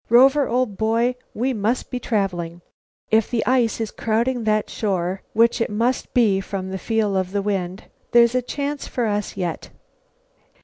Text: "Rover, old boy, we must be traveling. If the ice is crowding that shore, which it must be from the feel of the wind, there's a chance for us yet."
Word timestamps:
"Rover, 0.09 0.47
old 0.49 0.77
boy, 0.77 1.13
we 1.35 1.53
must 1.53 1.91
be 1.91 1.99
traveling. 1.99 2.61
If 3.11 3.29
the 3.29 3.45
ice 3.45 3.79
is 3.79 3.91
crowding 3.91 4.45
that 4.45 4.67
shore, 4.67 5.21
which 5.33 5.61
it 5.61 5.69
must 5.69 6.15
be 6.15 6.39
from 6.41 6.71
the 6.71 6.79
feel 6.79 7.15
of 7.15 7.31
the 7.33 7.41
wind, 7.43 7.83
there's 8.11 8.33
a 8.33 8.41
chance 8.41 8.87
for 8.87 9.05
us 9.05 9.37
yet." 9.37 9.69